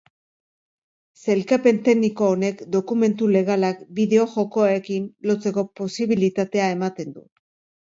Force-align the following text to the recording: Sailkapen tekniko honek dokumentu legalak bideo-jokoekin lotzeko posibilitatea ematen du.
Sailkapen 1.23 1.81
tekniko 1.87 2.29
honek 2.37 2.63
dokumentu 2.77 3.29
legalak 3.37 3.85
bideo-jokoekin 4.01 5.07
lotzeko 5.33 5.69
posibilitatea 5.83 6.75
ematen 6.81 7.17
du. 7.19 7.27